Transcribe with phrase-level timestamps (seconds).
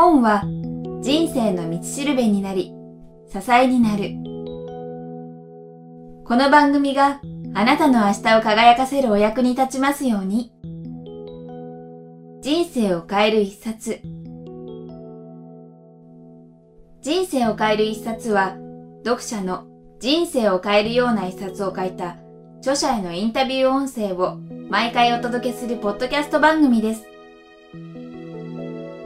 [0.00, 0.44] 本は
[1.02, 2.74] 人生の道しるべになり、
[3.32, 4.10] 支えになる。
[6.26, 7.20] この番組が
[7.54, 10.52] あなたの明日を輝かせるお役に立ちますように。
[12.42, 14.00] 人生を変える一冊。
[17.00, 18.56] 人生を変える一冊は、
[19.04, 19.64] 読者の
[20.00, 22.18] 人生を変えるような一冊を書いた
[22.58, 24.38] 著者へのインタビュー音声を
[24.70, 27.04] 毎回お届けするポッドキャスト番組です。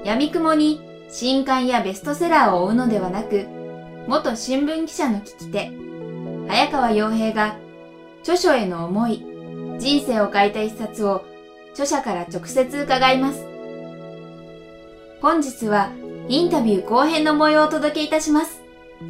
[0.04, 3.46] 闇雲に新刊やベストセラーを追うのではなく、
[4.06, 5.72] 元新聞記者の聞き手、
[6.48, 7.56] 早川洋平が
[8.20, 9.24] 著書への思い、
[9.78, 11.24] 人生を変えた一冊を
[11.72, 13.46] 著者から直接伺います。
[15.22, 15.92] 本日は
[16.28, 18.60] インタビュー後編の模様をお届けいたします。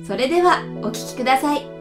[0.07, 1.74] それではお聞きください。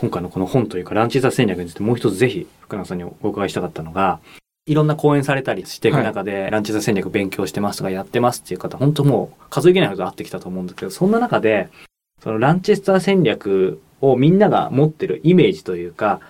[0.00, 4.18] 今回のこの本というかランチ座戦略についてもう一つぜひ福永さんにお伺いしたかったのが、
[4.64, 11.68] いろんな講演されたりしていく中で、はい、ランチ座戦略勉強してますとかやってますっていう方、本当もう数えきれないほど会ってきたと思うんですけど、そんな中で、
[12.22, 16.20] そのランチェスター戦略をみんなが持ってるイメージというか、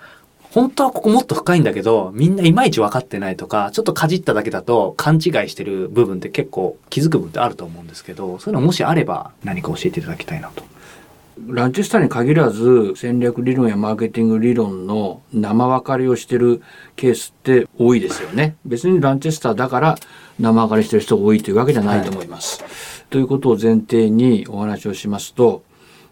[0.50, 10.64] 本当はここもっと深いんだけど、みんないまいち分かってないとか、ちょっとかじっただけだと勘違いしてる部分って結構気づく部分ってあると思うんですけど、そういうのもしあれば何か教えていただきたいなと。
[11.48, 16.62] ランチェスターに限らず戦略理論やマーケティング理論の生分かりをしてる
[16.96, 18.56] ケースって多いですよね。
[18.64, 19.96] 別にランチェスターだから
[20.38, 22.62] 生分かりしてる人が多いというわけじゃないと思います。
[22.62, 22.70] はい、
[23.10, 25.62] ということを前提にお話をしますと、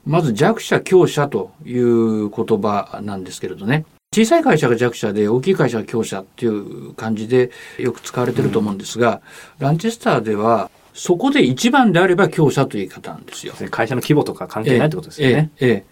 [0.07, 3.85] まず弱者強者という言葉なんですけれどね。
[4.15, 9.21] 小さい会社が弱者で大きい会社が強者っていう感じでよく使われてると思うんですが、
[9.59, 13.55] ランチェスターではそこで一番であれば強者という言い方なんですよ。
[13.71, 15.51] 会社の規模とか関係ないってことですよね。
[15.61, 15.85] えええ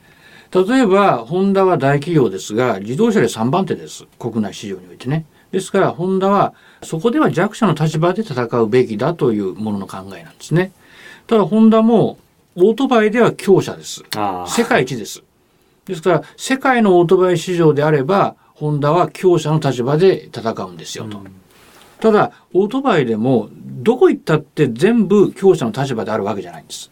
[0.50, 4.06] え、例えば、ホンダは大企業ですが、自動車で3番手です。
[4.18, 5.24] 国内市場においてね。
[5.52, 10.72] ですから、ホンダは、そこでは弱者の立場で戦うべきだというものの考えなんですね。
[11.28, 12.18] ただ、ホンダも、
[12.56, 14.02] オートバイでは強者です。
[14.48, 15.22] 世界一です。
[15.86, 21.18] ですから、世界のオートバイ市場であれば、ホンダは強者の立場で戦うんですよと。
[21.18, 21.45] うん
[22.00, 26.90] ただ、オートバイでも、どこ行ったって全部強者の立場であるわけじゃないんです。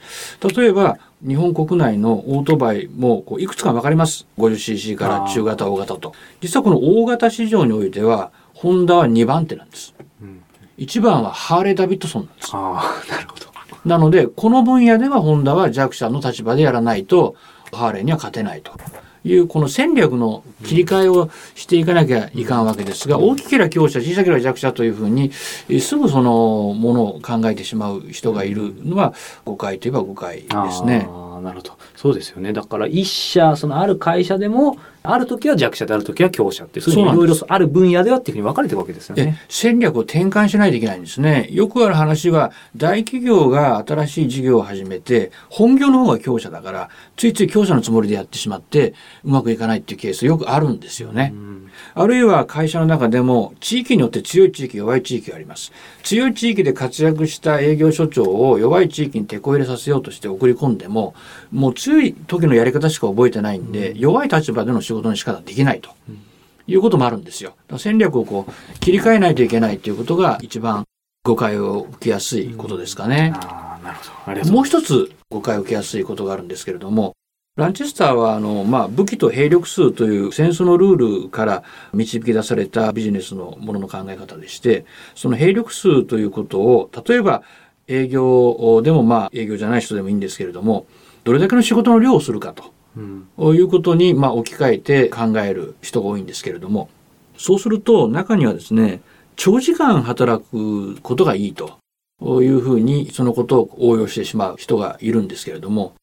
[0.57, 4.27] 例えば、日本国内のオートバイもこういくつか分かります。
[4.39, 6.13] 50cc から中型、大型と。
[6.41, 9.95] 実はこの大型市場においては、ホンダは2番手なんです。
[10.23, 10.43] うん、
[10.79, 12.51] 1番はハーレー・ダビッドソンなんです。
[12.53, 13.47] あなるほど。
[13.85, 17.35] なので、この分野ではホンダは弱者の立場でやらないと、
[17.73, 18.73] ハーレーには勝てないと。
[19.25, 29.15] いうこの戦略の切り替えをしていかなきゃいかんわけですが、大きければ強者小さければ弱者というふうにすぐそのものを考えてしまう人がいるのは
[29.45, 31.09] 誤解といえば誤解ですね。
[31.45, 39.39] なるほどそうですよねだから一社そのある会社でもある時は弱者である時は強者ってそういういろいろある分野ではっていうふうに分かれてるわけですよね。
[39.51, 41.47] 戦略を転換しないといけないんですね。
[41.51, 46.89] よくある話は大企業が新しい事業を始めて本業の方が強者だから
[47.19, 48.95] ついつい強者のつもりでやってしまって
[49.25, 51.35] うまくいかないっていうケースよくあるんですよね。
[51.95, 55.71] あるいは会社の中でも地域によって強い地域弱い地域があります。
[56.03, 61.15] 強い地域で活躍した営業所長を弱い地域に手こ入れさせようとして送り込んでも
[61.53, 65.91] もう強い時のやり方しか覚えてないんで、弱い立場での仕事の仕方できないと。
[66.67, 67.55] いうこともあるんですよ。
[67.77, 70.85] 戦略をこう切り替えないといけないということが一番
[71.23, 73.35] 誤解を受けやすいことですかね。
[74.51, 77.13] もう一つ誤解を受けやすいことがあるんですけれども、
[77.57, 81.63] ランチェスターはあの、まあ、武器と兵力数という戦争のルールから
[81.93, 84.85] 導き出されたビジネスのものの考え方でして、
[85.15, 87.43] その兵力数ということを、例えば
[87.87, 90.87] 営業でもまあ営業じゃない人でもいいんですけれども、
[91.25, 92.73] どれだけの仕事の量をするかと。
[92.97, 93.01] う
[93.53, 96.89] ん、いうことに、まあ、置き換えて考える人が多いんですけれども。
[97.37, 99.01] そうすると中にはですね
[99.35, 101.79] 長時間働くことがいいと。
[102.23, 105.95] いうふうにそのことを応用してしまう人がいるんですけれども。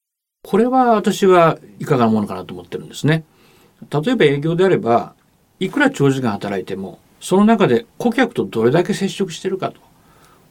[0.43, 3.23] これは私はいかがなものかなと思ってるんですね。
[3.89, 5.13] 例えば営業であれば
[5.59, 9.79] いくら長時間働いてもその中で顧客とどれだけ接触してるかと。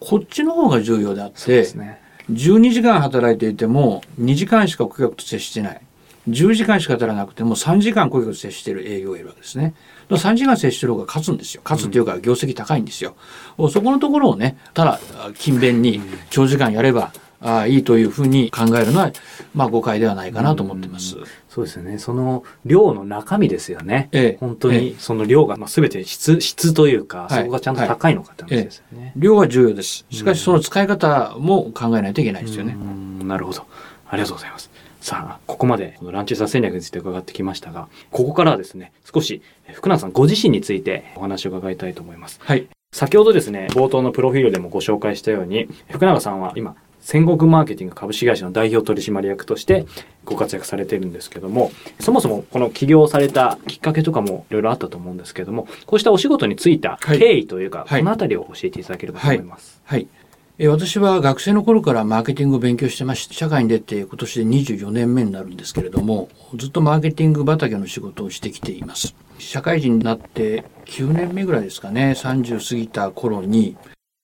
[0.01, 2.01] こっちの方が重要であって、ね、
[2.33, 5.81] 12時間働いていても2時間しか顧客と接してない
[6.29, 9.75] 10時間しか働かなくても3時間顧客と接している営業がいるわけですね。
[10.11, 11.63] 3時間接してる方が勝つんですよ。
[11.65, 13.17] 勝つっていうか業績高いんですよ。
[13.59, 15.01] うん、そこのところをね、ただ
[15.35, 19.13] 勤勉に長時間やれば、あいいというふうに考えるのは、
[19.55, 21.17] まあ誤解ではないかなと思ってます。
[21.17, 21.99] うん、そうですよね。
[21.99, 24.09] その量の中身ですよね。
[24.13, 29.21] ええ、本当にその量が、まあ、全て質、質というか、そこがちゃんと高いのかって話ですよね、え。
[29.21, 30.05] 量は重要です。
[30.11, 32.77] しかしその使い方も考えないといけないですよね。
[33.25, 33.67] なるほど。
[34.09, 34.71] ありがとうございます。
[35.01, 39.41] さあ、ここまでこのランチェスター戦略について伺ってきましたが、ここからはですね、少し
[39.73, 42.39] 福永さんご自身についてお話を伺いたいと思います。
[42.43, 42.69] はい。
[42.93, 49.87] 先ほどですね、冒頭のプロフィールでもご紹介したように、福永さんは今、戦国マーケティング株式会社の代表取締役として
[50.25, 59.81] ご活躍されているんですけども、そもそもこの起業されたきっかけとかもいろいろあったと思うんですけども、こうしたお仕事に就いた経緯というか、はいこのあたりを教えていただければと思います。
[59.85, 60.07] はい。
[60.13, 60.21] えー
[60.69, 69.15] 私は学生の頃からマーケティングを勉強してまして、社会に出て今年で24年目になるんですけれども、ずっとマーケティング畑の仕事をしてきています。
[69.39, 73.75] 社会人になって9年目ぐらいですかね、30過ぎた頃に、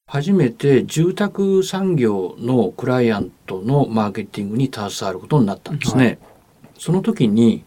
[0.09, 6.05] 初めて住宅産業のクライアントのマーケティングに携わることになったんですね。
[6.05, 6.19] はい
[6.79, 7.65] その時に、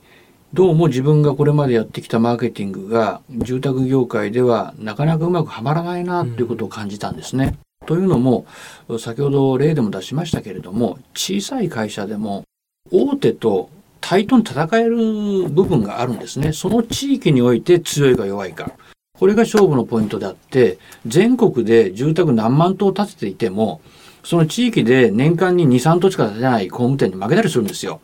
[0.53, 7.57] どうも自分がこれまでやってきたマーケティングが住宅業界ではなかなかうまくはまらないなということを感じたんですね。
[7.87, 8.45] というのも
[8.99, 12.43] 先ほど例でも出しましたけれども小さい会社でも
[12.91, 16.53] 大手と対等に戦える部分があるんですね。
[16.53, 18.71] その地域において強いか弱いか。
[19.19, 23.81] これが勝負のポイントであって全国で住宅何万棟建てていても
[24.23, 27.99] その地域で年間に2、3棟しか建てない工務店に負けたりするんですよ。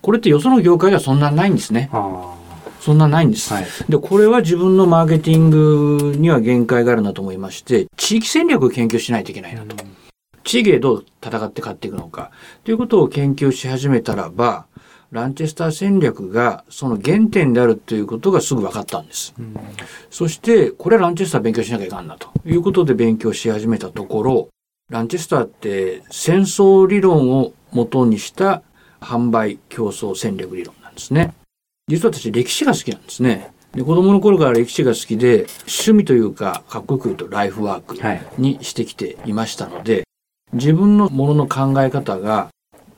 [0.00, 1.90] これってよその業界ではそんなないんですね。
[1.92, 2.34] あ
[2.80, 3.52] そんなないんです。
[3.52, 9.76] はいで、これは自分のマーケティングには限界があるなと思いまして、地域戦略を研究しないといけないなと。
[10.44, 12.30] 地域でどう戦って勝っていくのか。
[12.62, 14.66] ということを研究し始めたらば、
[15.10, 19.34] ランチェスター戦略がその原点であるということがすぐ分かったんです。
[19.38, 19.56] うん
[20.10, 24.48] そして、これはランチェスター勉強しなきゃいかんなということで勉強し始めたところ、
[24.90, 28.62] ランチェスターって戦争理論を元にした
[29.00, 31.34] 販売競争戦略理論なんですね。
[31.88, 33.52] 実は私歴史が好きなんですね。
[33.72, 38.22] で子供の頃から歴史が好きで、趣味というか、かっこよく言うとライフワークはい。
[38.38, 40.04] にしてきていましたので、
[40.52, 42.48] 自分のものの考え方が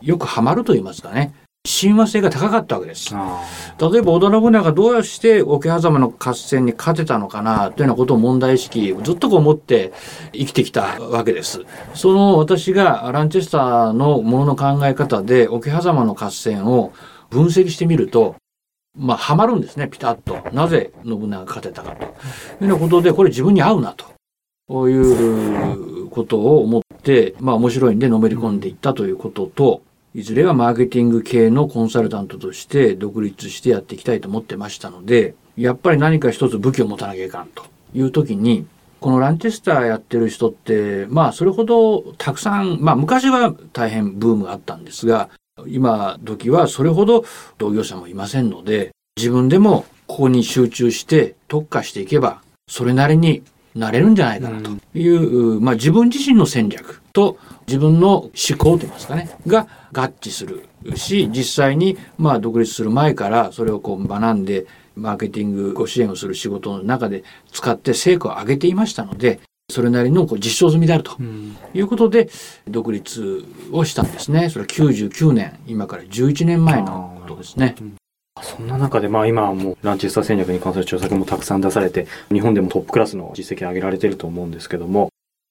[0.03, 1.35] よくハマると言いますかね、
[1.67, 3.11] 親和性が高かったわけです。
[3.13, 3.43] あ
[3.79, 9.93] 例えば織田信長がどうして桶狭間の合戦に勝てたのかなというようなことを問題意識ずっとこう持って
[10.33, 11.63] 生きてきたわけです。
[11.95, 16.93] その私がランチェスターのものの考え方で桶狭間の合戦を
[17.31, 18.37] 分析してみると
[18.99, 20.39] まあ、はまるんですね、ピタッと。
[20.53, 22.05] なぜ信長が勝てたかと。
[22.05, 22.15] いうよ
[22.61, 24.07] うなことで、これ自分に合うなと。
[24.69, 29.83] こういうことを思って、まあ面白いんでのめり込んでいったということと、
[30.17, 37.67] いずれはマーケティング系のコンサルタントとして独立してやっていきたいと思ってましたので、やっぱり何か一つ武器を持たなきゃいかんと。
[37.93, 38.67] いう時に、
[38.99, 45.29] このランチェスターやってる人って、まあそれほどたくさん、まあ昔は大変ブームがあったんですが、
[45.67, 47.27] 今時はそれほど
[47.59, 53.43] 同業者もいませんので、自分でもここに集中して特化していけば、それなりに
[53.75, 54.71] なれるんじゃないかなと。
[54.95, 57.37] いう、まあ自分自身の戦略と
[57.67, 59.67] 自分の思考といいますかね、が
[59.97, 67.23] 合致するし、実際にまあ独立する前からそれをこう学んで、マーケティングご支援をする仕事の中で
[67.53, 69.41] 使って成果を上げていましたので、
[69.71, 72.29] それなりのこう実証済みであるとうんいうことで
[72.69, 74.49] 独立をしたんですね。
[74.51, 77.75] それは99年、今から11年前のことですね。
[78.43, 85.09] そんな中で、まあ今はもうランチェスター戦略に関する著作もたくさん出されて、日本でもトップクラスの実績を上げられていると思うんですけども、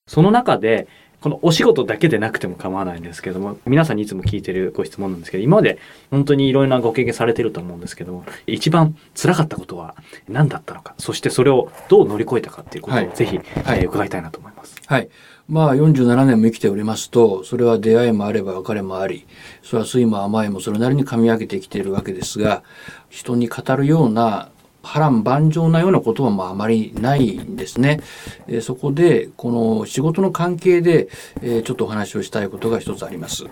[0.08, 0.88] その中で、
[1.26, 5.80] このお仕事だけでなくても構わないんですけども、皆さんにいつも聞いてるご質問なんですけど、今まで
[6.12, 9.96] 本当にいろいろなご経験されてると思うんですけども、一番辛かったことは
[10.30, 13.46] 何だったのか、そしてそれをどう乗り越えたかっていうことはいをぜひ、はい
[13.80, 14.76] えー伺いたいなと思います。
[14.86, 15.10] はい。
[15.50, 19.26] まあ47年も生きておりますと、それは出会いもあれば別れもあり、
[19.64, 22.62] それは酸いも甘いもそれなりに噛み上げてきているわけですが、
[23.10, 24.50] 人に語るような
[24.86, 28.00] 波乱万丈なようなことはまああまりないんですね。
[28.48, 31.10] えそこで、この仕事の関係で、
[31.42, 33.46] えちょっとお話をしたいことが一つあります。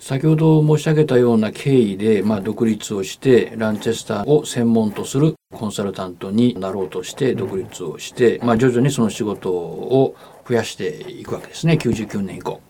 [0.00, 10.16] 先ほど申し上げたような経緯で、まあ、独立をしてランチェスターを専門とするコンサルタントになろうとして独立をして、まあ、徐々にその仕事を
[10.48, 12.60] 増やしていくわけですね99年以降。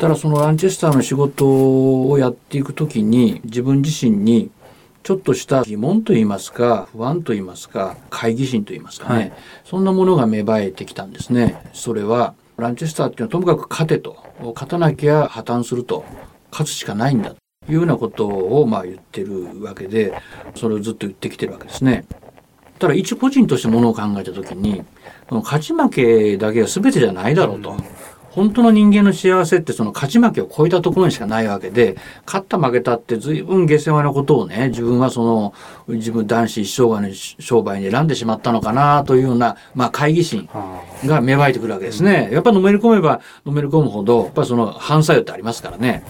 [0.00, 4.50] ただそのランチェスターの仕事をやっていく時に自分自身に
[5.02, 9.32] ちょっとした疑問といいますか不安といいますか懐疑心といいますかね、はい
[9.64, 11.62] そんなものが芽生えてきたんですね。
[11.72, 14.16] それはランチェスターっていうのはともかく勝てと
[14.54, 16.04] 勝たなきゃ破綻すると
[16.50, 17.36] 勝つしかないんだと
[17.68, 20.12] いうようなことをまあ言ってるわけで
[20.56, 22.04] それをずっと言ってきてるわけですね。
[22.80, 24.82] ただ一個人としてものを考えた時に
[25.28, 27.76] この勝ち負けだけが全てじゃないだろうと
[28.30, 31.96] 本当の人間の幸せってその勝ち負けを超えたところにしかないわけで、
[32.26, 35.54] 勝った負けたって随分下世話なことをね、自分はその、
[35.88, 40.48] 自分男子一生涯の商売に選んでしまったのかなというような、まあ、会議心
[41.04, 42.28] が芽生えてくるわけですね。
[42.32, 46.04] やっぱのめり込めばのめり込むほど、やっぱその反作用ってありますからね。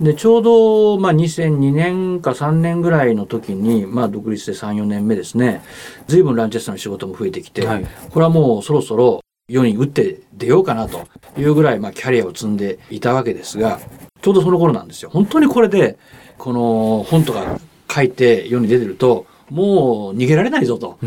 [0.00, 5.62] で、ちょうど、まあ、2002年か3年ぐらいの時に、まあ、独立で3、4年目ですね、
[6.06, 11.06] 随分ランチェスターの仕事も増えてきて、はい、これはもうそろそろ世に打って出ようかなと
[11.38, 13.78] いうぐらい、まあ、キャリアを積んでいたわけですが、
[14.20, 15.10] ちょうどその頃なんですよ。
[15.10, 15.98] 本当にこれで、
[16.36, 20.98] この本とか書いて世に出てると、もう逃げられないぞと。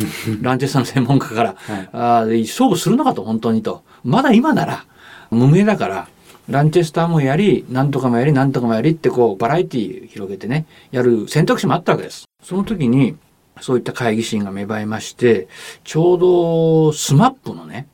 [0.41, 1.55] ランチェスターの専門家から。
[1.59, 3.83] はい、あ勝負するのかと、本当にと。
[4.05, 4.85] まだ今なら、
[5.31, 6.07] 無名だから、
[6.47, 12.23] ランチェスターもやり、なんとかもやり、なんとかもやりってこう、バラエティ広げてね、やる選択肢もあったわけです。
[12.41, 13.17] その時に、
[13.59, 15.49] そういった懐疑心が芽生えまして、
[15.83, 17.87] ちょうど SMAP のね、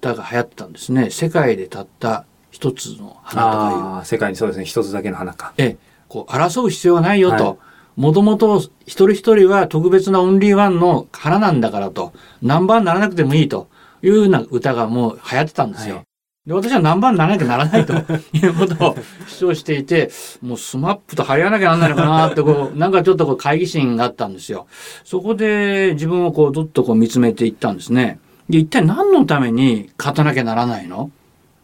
[0.00, 1.10] 歌が流行ったんですね。
[1.10, 4.06] 世界でたった一つの花とかいう。
[4.06, 5.52] 世界にそうですね、一つだけの花か。
[5.58, 5.76] ええ、
[6.08, 7.58] こう、争う必要はないよと。
[7.96, 12.12] もともと一人一人は特別なオンリーワンの花なんだからと。
[12.40, 13.68] ナンバーワンならなくてもいいと
[14.02, 15.96] いうような歌がもう流行ってたんですよ。
[15.96, 16.04] はい
[16.46, 18.96] で私はナンバーワンならなきゃならないということを
[19.28, 24.66] 主張していて、もう SMAP と張り合わなきゃなんないのかなってこう、なんかちょっとこう懐疑心があったんですよ。
[25.04, 28.20] そこで自分をこうどっとこう見つめていったんですね。
[28.50, 31.10] で、一体何のために勝たなきゃならないの？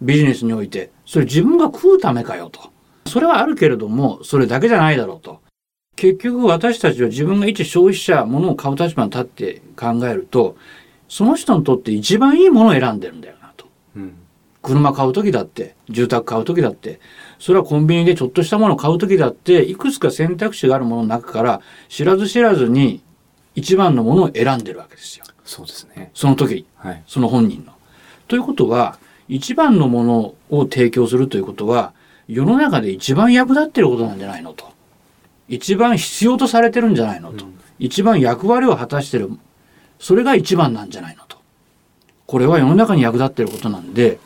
[0.01, 0.91] ビジネスにおいて。
[1.05, 2.71] それ自分が食うためかよと。
[3.07, 5.41] それはあるけれども、それだけじゃないだろうと。
[5.97, 10.57] 結局私たちは自分が一消費者、物を買う立場に立って考えると、
[11.09, 13.67] その人にとって一番いいものを選んでるんだよなと。
[13.97, 14.15] うん、
[14.61, 17.01] 車買う時だって、住宅買う時だって、
[17.39, 23.03] それはコンビニでちょっとしたものを買う時だって、いくつか選択肢があるものの中から、知らず知らずに
[23.55, 25.25] 一番のものを選んでるわけですよ。
[25.47, 26.11] そうですね。
[26.13, 27.73] その時、はい、その本人の。
[28.29, 28.99] ということは、
[29.29, 31.95] 一番のものを提供するということは、
[32.29, 34.67] 世の中で一番役立ってることなんじゃないのと。
[35.49, 37.45] 一番必要とされてるんじゃないのと。
[37.45, 39.31] うん、一番役割を果たしてる。
[40.01, 41.39] それが一番なんじゃないのと。
[42.27, 44.19] これは世の中に役立ってることなんで、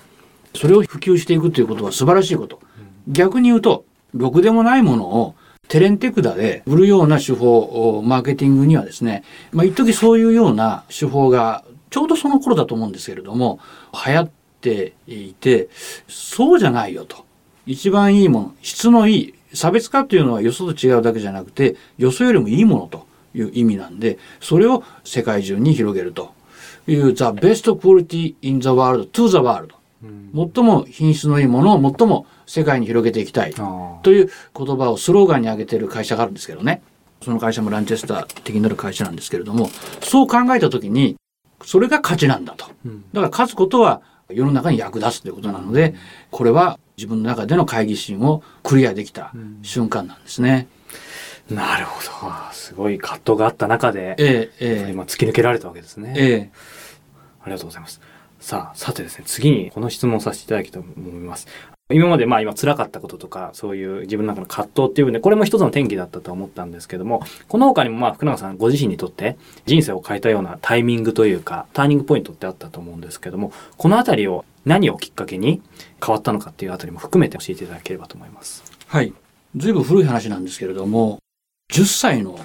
[0.55, 2.61] それを普及していくということは素晴らしいこと。
[3.07, 3.85] 逆に言うと、
[4.15, 5.35] ろくでもないものを
[5.71, 9.23] テレンテクダで売るような手法、マーケティングにはですね、
[9.53, 13.61] まあ、一時そういうような手法がちょうどその頃だと思うんですけれども、
[14.05, 15.69] 流行っていて、
[16.09, 17.25] そうじゃないよと。
[17.67, 26.33] 一番いいもの、質のいい、差別化というのはよそと違うだけじゃなくて、よそよりもいいものという意味なんで、それを世界中に広げると
[26.89, 29.80] いう、The best quality in the world to the world。
[30.03, 33.55] 最も品質のいいものを最も世界に広げていきたい
[34.03, 36.83] という言葉をスローガンに挙げてる会社があるんですけどね。
[37.23, 39.69] その会社もランチェスター的になる会社なんですけれども、
[40.03, 41.17] そう考えたときに、
[41.63, 42.67] それが価値なんだと。
[42.67, 45.95] だから勝つことは世の中に役立つということなので、
[46.31, 50.69] これは自分の中での会議心をクリアできた瞬間なんですね。
[51.51, 52.09] なるほど。
[52.53, 56.15] すごい葛藤があった中で、ええええ、今突き抜けられたわけですね。
[56.17, 56.51] ええ。
[57.43, 58.01] ありがとうございます。
[58.41, 61.47] さあ、さてですね、次にこの質問をさせていただきたいと思います。
[61.93, 75.61] 今までまあ今辛かったこととか、そういう自分の中の葛藤っていうね、これも一つの転機だったと思ったんですけども、この他にもまあ福永さんご自身にとって人生を変えたようなタイミングというか、ターニングポイントってあったと思うんですけども、このあたりを何をきっかけに
[76.05, 78.63] 変わったのかっていうあたりも含めて教えていただければと思います。
[78.87, 79.13] はい。
[79.57, 81.19] ずいぶん古い話なんですけれども、
[81.73, 82.39] 10歳の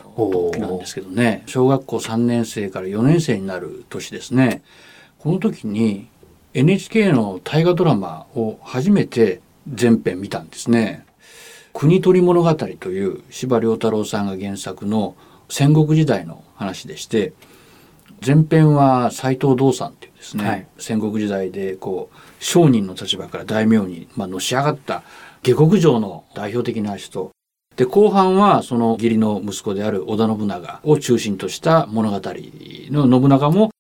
[0.52, 4.64] 時なんですけどね、小学校3年生から4年生になる年ですね。
[5.26, 6.08] この時に
[6.54, 11.04] NHK の大河ドラマを初めて全編見たんですね。
[11.74, 15.16] 国取物語という司馬太郎さんが原作の
[15.50, 17.34] 戦国時代の話でして
[18.24, 25.02] 前編は斎藤道三っていうですね、はい、戦国時代でこう商人の立場から大名に、まあのし上がった
[25.42, 27.32] 下克上の代表的な人
[27.76, 33.72] で後半はその義理の息子である織田信長を中心とした物語の信長も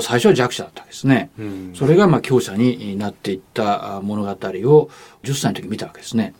[0.00, 1.30] 最初は弱者だったわけですね。
[1.38, 4.34] うん、それがまあ強者になっていった物語を
[5.22, 6.32] 10歳の時見たわけですね。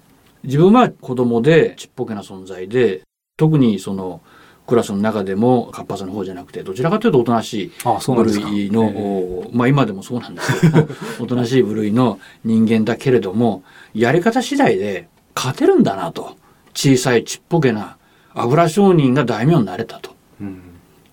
[0.44, 3.02] 自分は子供でちっぽけな存在で、
[3.36, 4.22] 特にその
[4.66, 7.72] クラスの中でも活発な方じゃなくて、どちらかというとおとなしい
[8.06, 10.88] 部類の、まあ今でもそうなんですけど、
[11.20, 16.36] おとなしい部類の人間だけれども、やり方次第で勝てるんだなと。
[16.72, 17.98] 小さいちっぽけな
[18.32, 20.16] 油商人が大名になれたと。
[20.40, 20.62] うん、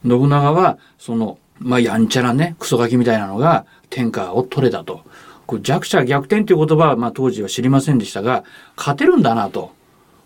[0.07, 5.01] 信長はそのまあ、やんちゃなね、クソガキみたいなのが天下を取れたと。
[5.45, 8.43] これ弱者逆転という言葉は、まあ、当時は知りませんでしたが、
[8.75, 9.73] 勝てるんだな、と。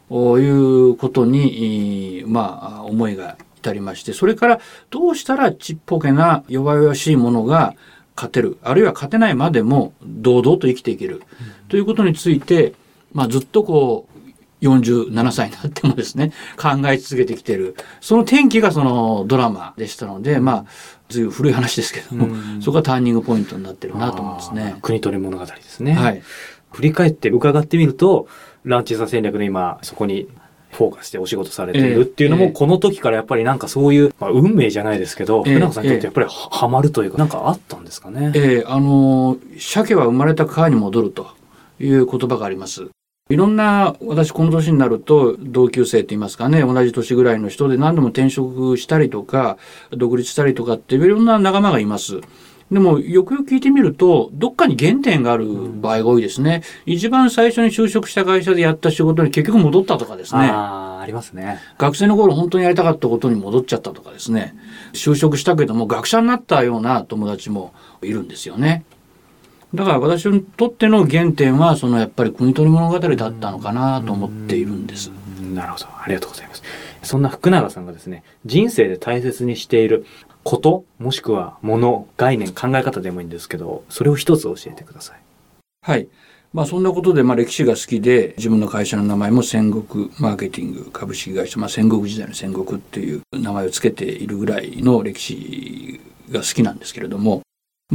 [0.10, 4.60] いうことに、まあ、思いが至りまして、それから
[4.92, 7.74] どうしたらちっぽけな弱々しいものが
[8.15, 8.60] 勝てる。
[8.62, 11.24] あるいは勝てないまでも堂々と生きていける、
[11.70, 12.74] ということについて、
[13.13, 14.14] まあ、ずっとこう
[14.67, 20.65] 47歳になってもですね考え続けてきてるその転機がそのドラマでしたのでまあ
[21.10, 24.77] ずいぶん古い話ですけども、うんそこがターニングポイントになってるなと思うんですね。
[24.81, 25.93] 国取り物語ですね。
[25.93, 26.22] はい、
[26.72, 28.27] 振り返って伺ってみると、
[28.63, 30.27] ランチ座戦略の今、そこに
[30.72, 38.31] フォーカスしてお仕事されているっていうのも、ええこの時からやっぱりなんかそういう、まあ、運命じゃないですけど、ええ福永さんにとってやっぱりはハマるというか、なんかあったんですかね？
[38.34, 41.27] えーあのー鮭は生まれた川に戻ると
[41.79, 42.88] いう言葉があります。
[43.27, 49.58] いろんな私この年になると同級生といいますかね同じ年ぐらいの人で何度も転職したりとか
[49.89, 52.22] 独立したりとかっていろんな仲間がいます。
[52.72, 56.62] でもよくよく聞いてみるとどっかに原点がある場合が多いですね。
[56.86, 60.41] 一番最初に就職した会社でやった仕事に結局戻ったとかですね。
[60.41, 61.60] ああ、ありますね。
[61.79, 64.55] 学生の頃本当にやりたかったことに戻っちゃったとかですね
[64.94, 68.86] 就職したけども学者になったような友達もいるんですよね
[69.75, 75.86] だから私にとっての原点はそのやっぱり国取り物語だったのかなと思っているんですうんなるほど。
[75.86, 76.63] ありがとうございます。
[77.03, 80.05] そんな福永さんがですね、人生で大切にしている
[80.44, 85.20] こと、もしくはもの、概念、考え方でもいいんですけど、それを一つ教えてください。
[85.82, 86.08] はい
[86.51, 96.00] まあそんなことでまあ歴史が好きで自分の会社の名前も戦国マーケティング株式会社、まあ、戦国時代の戦国っていう名前を付けているぐらいの歴史
[96.32, 97.41] が好きなんですけれども、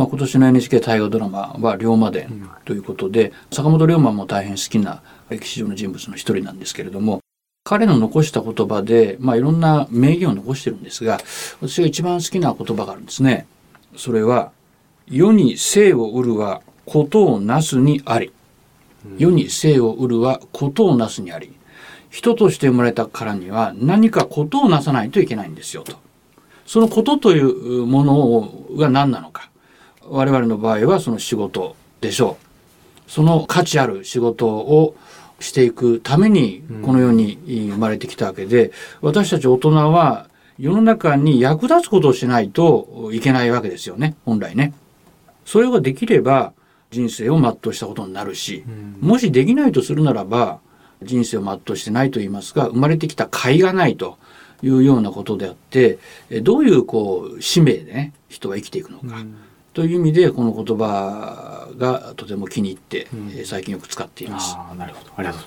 [0.01, 7.21] まあ、今年の NHK 大河ドラマは龍馬伝ということで、坂本龍馬も大変好きな歴史上の人物の一人なんですけれども
[7.65, 11.19] 彼の残した言葉で、まあ、いろんな名言を残してるんですが
[11.61, 13.47] 私が一番好きな言葉があるんですね。
[13.95, 14.53] それは
[15.07, 18.33] 「世に生を売るはことをなすにあり」
[19.19, 21.53] 世に生を売るはことをなすにあり。
[22.09, 25.99] 人として生まれたからには何かことをなさないといけないんですよと。
[26.65, 29.50] そのことというものが何なのか
[30.11, 32.37] 我々の場合はその仕事でしょ
[33.07, 33.11] う。
[33.11, 34.95] その価値ある仕事を
[35.41, 44.75] していくためにこの世に生まれてきたわけで私たち大人は世の中に役立つことをしないといけないわけですよね本来ね。
[45.45, 46.53] それができれば
[46.91, 48.65] 人生を全うしたことになるし、
[49.01, 50.61] もしできないとするならば
[51.03, 54.19] 人生を全うしてないと言いますか生まれてきた甲斐がないと
[54.63, 55.99] いうようなことであって
[56.29, 59.25] えどういうこう使命でね人は生きていくのか、
[59.73, 63.07] という意味でこの言葉がとても気に入って、
[63.37, 64.55] え最近よく使っています。
[64.57, 65.13] ああ、なるほど。
[65.17, 65.43] ありがとう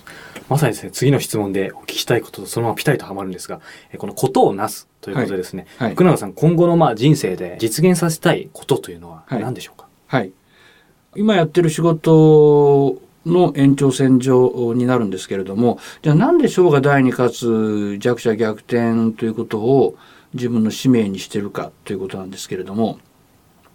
[0.49, 3.59] まさにですね、次の質問でお聞きしたいこととそのままピタリとはまるんですが、
[3.91, 10.31] えこのことをなすということでですね、はい福永さん、今後のまあ人生で実現させたいことというのははい何でしょうか、はい。
[11.15, 19.95] 今やってる仕事の延長線上になるんですけれども、じゃあなんで生が大に勝つ弱者逆転ということを
[20.33, 22.99] 自分の使命にしてるかということなんですけれども、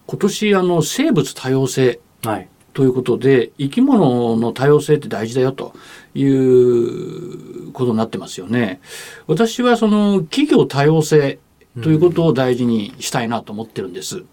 [0.08, 2.48] 今年あの生物多様性はい。
[2.72, 5.74] ということで生き物の多様性って大事だよと
[6.14, 8.80] いうことになってますよね。
[9.26, 11.40] 私はその企業多様性
[11.82, 14.24] ということを大事にしたいなと思ってるんです。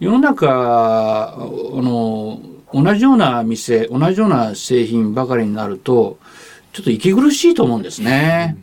[0.00, 2.40] 世の中あの
[2.72, 6.18] 同じような店同じような製品ばかりになると
[6.72, 8.56] ちょっと息苦しいと思うんですね。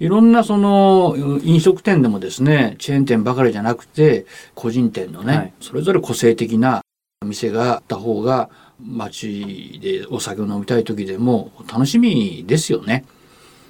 [0.00, 5.52] いろんなその飲食店でもですねチェーン店ばかりじゃなくて個人店のね、はい。
[5.60, 6.80] それぞれ個性的な
[7.24, 8.48] 店があった方が
[8.82, 13.04] 街でお酒を飲みたい時でも楽しみですよね。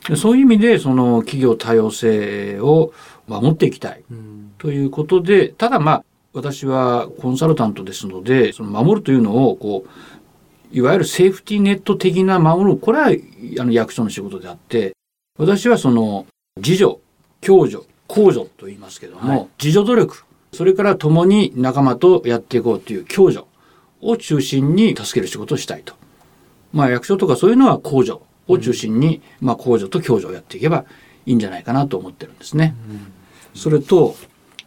[0.08, 2.92] でそういう意味でその企業多様性を
[3.26, 4.04] 守っていきたい。
[4.58, 9.90] ということでただまあ私はコンサルタントですのでその守るというのをこう
[10.72, 14.92] いわゆるセーフティーネット的な守るこれはあの役所の仕事であって
[15.40, 16.26] 私はその
[16.58, 16.98] 自助
[17.40, 23.44] 共助公助と言いますけども、はい自助努力それから共に仲間とやっていこうという共助
[24.02, 25.94] を中心に助ける仕事をしたいと。
[26.72, 30.84] まあ役所とかそういうのは公助を中心に、まあ公助と共助をやっていけば
[31.24, 32.74] いいんじゃないかなと思ってるんですね。
[33.54, 34.16] それと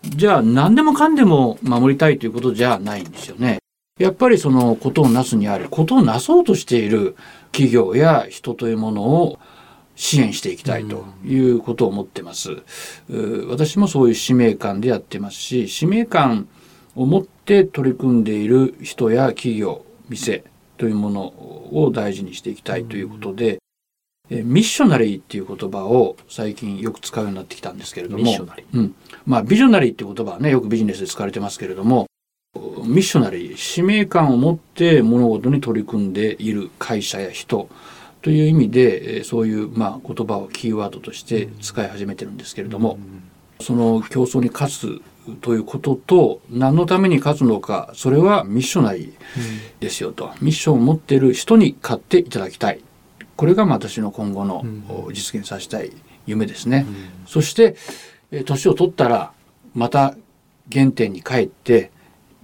[0.01, 3.59] じゃあ何でもかんでも守りたいということじゃないんですよね。
[3.99, 7.15] やっぱりそのことをなすにあり、ことをなそうとしている
[7.51, 9.39] 企業や人というものを
[9.95, 12.63] 支援していきたいということを思ってます。
[13.09, 16.47] う私もそういう使命感でやってますし、使命感
[16.95, 20.43] を持って取り組んでいる人や企業、店
[20.77, 23.59] というものを大事にしていきたいということで、
[24.29, 32.07] えミッショナリーっていう言葉を最近よく使うようになってきたんですけれども、ミッショナリーうん、まあビジョナリーっていう言葉はねよくビジネスで使われてますけれども
[32.85, 37.67] ミッショナリー使命感を持って物事に取り組んでいる会社や人
[38.23, 42.97] という意味でえーそういうまあ言葉をキーワードとして使い始めてるんですけれども、
[43.61, 45.01] その競争に勝つ
[45.41, 49.13] ということと何のために勝つのかそれはミッショナリー
[49.79, 52.81] ですよと、ミッションを持っている人に勝っていただきたい。
[53.35, 54.63] これが私の今後の
[55.11, 55.91] 実現させたい
[56.25, 56.85] 夢ですね。
[57.25, 57.75] そして
[58.45, 59.31] 年を取ったら
[59.73, 60.15] また
[60.71, 61.91] 原点に帰って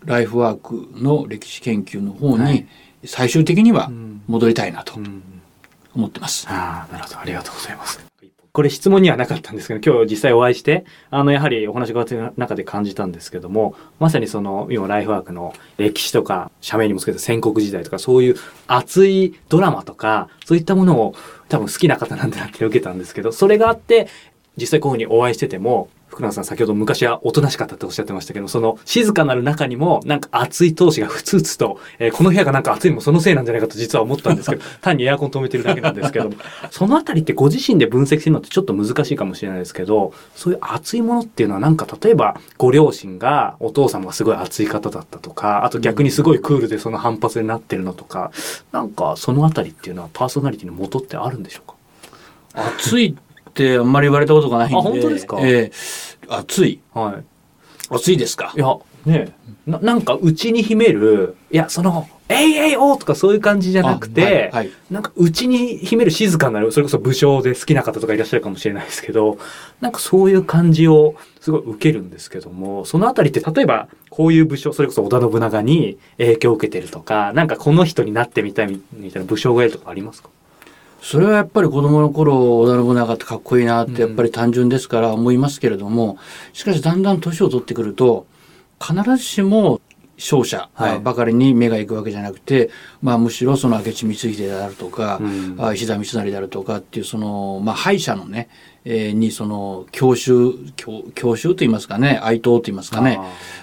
[0.03, 2.65] ライフワークの歴史研究の方に
[3.05, 3.91] 最終的には
[4.27, 4.99] 戻りたいなと
[5.95, 6.47] 思ってます。
[6.49, 7.19] ああ、なるほど。
[7.19, 8.09] ありがとうございます。
[8.51, 18.35] これ質問にはなかったんですけど、今日実際お会いして、あの、やはりお話が伺って中で感じたんですけども、まさにその、今ライフワークの歴史とか、社名にもつけた戦国時代とか、そういう
[18.67, 21.15] 熱いドラマとか、そういったものを
[21.47, 24.07] 多分好きな方なんだなって受けたんですけど、それがあって、
[24.59, 36.35] 実際こういうふうにお会いしてても、福永さん先ほど昔はおとなしかったっておっしゃってましたけど、その静かなる中にもなんか熱い闘志がふつふつと、えー、この部屋がなんか暑いのもそのせいなんじゃないかと実は思ったんですけど、 単にエアコン止めてるだけなんですけども、
[36.71, 48.31] そのあたりってご自身で分析するのってちょっと難しいかもしれないですけど、そういう熱いものっていうのはなんか例えばご両親がお父様がすごい熱い方だったとか、あと逆にすごいクールでその反発になってるのとか、
[48.71, 51.75] なんかそのあたりっていうのはパーソナリティの元ってあるんでしょうか？
[52.55, 53.15] 熱い
[53.67, 54.77] ってあんまり言われたことがないんで。
[54.77, 55.37] あ、本当ですか？
[55.41, 56.79] えー、暑い。
[56.93, 57.23] はい。
[57.93, 58.53] 暑いですか？
[58.55, 59.33] いや、ね
[59.65, 69.39] ななんか内に秘める、いや、その、えいえいおとかそういう感じじゃなくて、はいはい、なんか内に秘める静かなる、それこそ武将で好きな方とかいらっしゃるかもしれないですけど、
[69.81, 80.29] なんかそういう感じをすごい受けるんですけども、そのあたりって例えばこういう武将、それこそ織田信長に影響を受けてるとか、なんかこの人になってみたいみたいな武将がいるとかありますか？
[81.01, 86.17] それはやっぱり子供の頃織田信長ってかっこいいなってやっぱり単純ですから思いますけれども、
[86.53, 88.25] しかしだんだん年を取ってくると
[88.81, 89.81] 必ずしも
[90.19, 90.69] 勝者
[91.03, 92.69] ばかりに目が行くわけじゃなくて、はい、
[93.01, 98.49] まあ、むしろその明智光秀であるとか、うん、石田三成であるとかっていうその、まあ、敗者のね、
[98.85, 103.19] えー、にその教習教教習といいますかね哀悼といいますかね。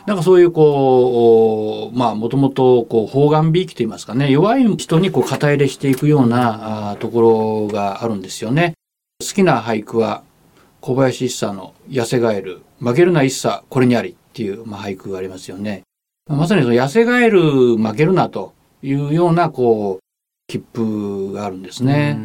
[0.07, 4.31] なんかそういうこうまあもともとこう方眼びいきといいますかね。
[4.31, 8.75] 弱い人にこう肩入れしていくようなあところがあるんですよね。
[9.21, 10.23] 好きな俳句は
[10.81, 15.86] 小林一茶の「痩せガエル負けるな一茶これにあり」っていう、まあ、俳句がありますよね。
[16.29, 20.05] まさにその痩せガエル負けるなというようなこう
[20.49, 22.19] 切符があるんですね。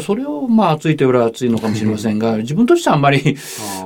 [0.00, 3.36] それをまあ熱いというは熱いのかもしれませんが自分としてはあんまり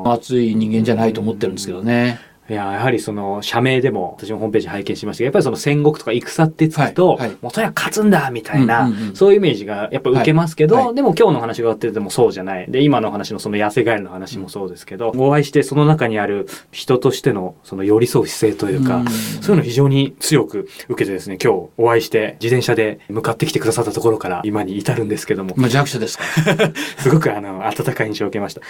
[0.05, 2.19] 熱い人間じゃないと思ってるんですけどね。
[2.49, 12.71] いや、やはりその、社名でも、私もホームページ拝見しましたけど、やっぱりその戦国とか戦ってつくと、はいはい、もうとにかく勝つんだみたいな、うんうんうん、そういうイメージがやっぱ受けますけど、はいはい、でも今日の話が終わっててもそうじゃない。
[12.71, 25.55] で、今の話のその痩せガエルの話もそうですけど、うん、お会いしてその中にある人としてのその寄り添う姿勢というか、うん、そういうの非常に強く受けてですね、今日お会いして自転車で向かってきてくださったところから今に至るんですけども。
[25.57, 26.25] まあ弱者ですか
[26.99, 28.61] すごくあの、温かい印象を受けました。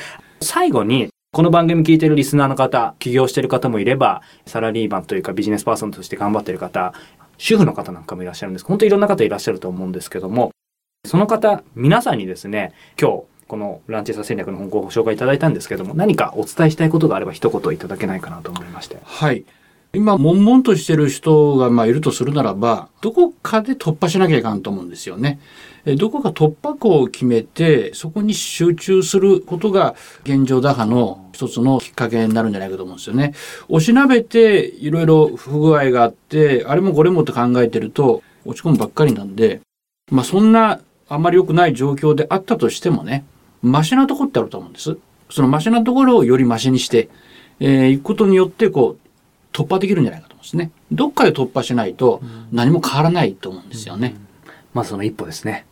[0.41, 6.95] 最後に、この番組聞いてるリスナーの方、起業してる方もいれば、サラリーマンというかビジネスパーソンとして頑張ってる方、
[7.39, 8.65] 主婦の方なんかもいらっしゃるんです。
[8.65, 10.53] 本当にいろんな方いらっしゃると思うんですけども、
[11.05, 18.99] その方、皆さんにですね、今日、このランチェス戦略の本をご紹介いただいたんですけども、何かお伝えしたいことがあれば一言いただけないかなと思いまして。
[19.03, 19.45] はい。
[19.93, 25.41] 今、悶々としてる人がまあいるとするならば、どこかで突破しなきゃいかんと思うんですよね。
[25.85, 33.35] どこか突破口を決めてそこに集中することが現状打破の一つのきっかけになるんじゃないかと思うんですよね。
[33.69, 39.61] おしなべていろいろ不具合があってあれもこれもと考えてると落ち込むばっかりなんで、
[40.11, 43.25] まあ、そんなあまり良くない状況であったとしてもね
[43.63, 44.97] マシなとこってあると思うんです。
[45.31, 47.09] そのマシなところをよりマシにして、
[47.61, 49.09] えー、いくことによってこう
[49.53, 50.71] 突破できるんじゃないかと思うんですね。
[50.93, 54.09] どっかで突破しないと何も変わらないと思うんですよね。
[54.09, 54.21] うんうん、
[54.75, 55.67] まあその一歩ですね。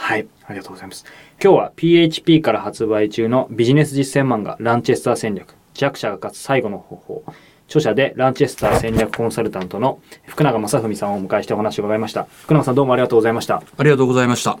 [0.00, 0.26] はい。
[0.46, 1.04] ありがとうございます。
[1.42, 7.24] 今日は PHP から発売中のビジネス実践漫画ランチェスター戦略弱者が勝つ最後の方法
[7.66, 12.26] 著者でランチェスター戦略コンサルタントの福永正文さんをお迎えしてお話を伺いました。
[12.44, 13.62] 福永さんどうもありがとうございました。
[13.76, 14.58] ありがとうございました。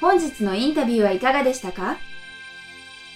[0.00, 1.96] 本日のインタビューはいかがでしたか？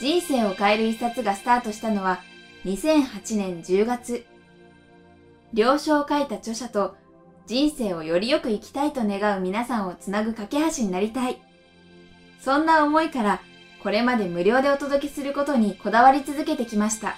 [0.01, 2.21] 人生を変える一冊がスタートしたのは
[2.65, 4.27] 2008年10月。
[5.53, 6.95] 了承を書いた著者と
[7.47, 11.41] 人生をよりよく生きたいと願う皆さんをつなぐ架け橋になりたい。
[12.41, 13.41] そんな思いから
[13.83, 17.17] これまで無料でお届けすることにこだわり続けてきました。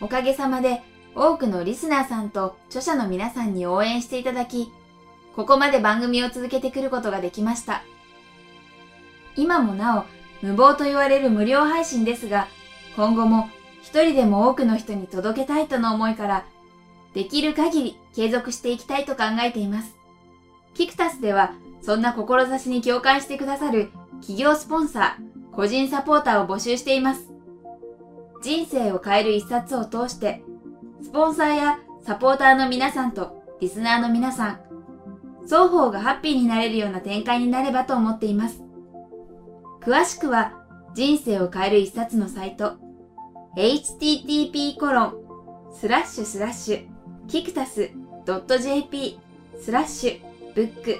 [0.00, 0.82] おかげさまで
[1.16, 4.70] 多くのリスナーさんと著者の皆さんに応援していただき、
[5.34, 7.82] ここまで番組を続けてくることができました。
[9.34, 10.04] 今もなお
[10.46, 12.46] 無謀と言われる無料配信ですが、
[12.94, 13.48] 今後も
[13.82, 16.44] 一人でも多くの人に届けたいとの思いから、
[17.14, 19.96] できる限り継続していきたいと考えています。
[20.74, 27.28] キクタスではそんな志に共感してくださる企業スポンサー、個人サポーターを募集しています。
[28.40, 30.44] 人生を変える一冊を通して、
[31.02, 34.60] スポンサーやサポーターの皆さんとリスナーの皆さん、
[35.42, 38.65] 双方がハッピーになれるような展開になればと思っています。
[39.86, 40.52] 詳しくは
[40.94, 42.74] 人生を変える一冊のサイト
[43.56, 45.14] http コロン
[45.72, 46.86] スラッシュスラッシュ
[47.28, 47.92] キクタス
[48.26, 49.20] .jp
[49.60, 50.98] スラッシュブック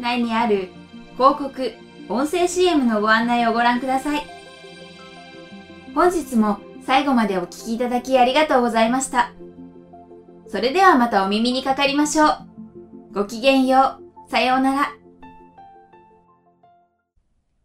[0.00, 0.70] 内にある
[1.16, 1.72] 広告
[2.08, 4.22] 音声 CM のご案内をご覧ください。
[5.94, 9.32] 本日も最後までお聴きいただきありがとうございました。
[10.48, 12.30] それではまたお耳にかかりましょう。
[13.12, 14.30] ごきげんよう。
[14.30, 15.05] さようなら。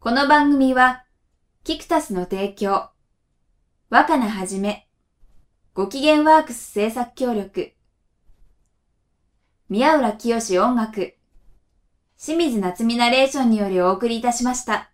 [0.04, 1.04] この番組は、
[1.64, 2.90] キクタスの提供、
[3.92, 4.88] 若菜はじめ、
[5.76, 7.74] ご機嫌ワークス制作協力、
[9.70, 11.14] 宮浦清音楽、
[12.18, 14.91] 清水夏美ナレーションによりお送りいたしました。